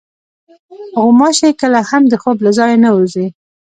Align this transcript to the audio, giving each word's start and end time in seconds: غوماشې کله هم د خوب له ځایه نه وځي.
غوماشې 1.01 1.49
کله 1.61 1.79
هم 1.89 2.03
د 2.07 2.13
خوب 2.21 2.37
له 2.45 2.51
ځایه 2.57 2.77
نه 2.85 2.89
وځي. 2.95 3.27